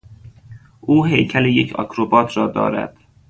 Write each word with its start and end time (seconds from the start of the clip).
او 0.81 1.05
هیکل 1.05 1.45
یک 1.45 1.73
آکروبات 1.75 2.37
را 2.37 2.47
دارد. 2.47 2.97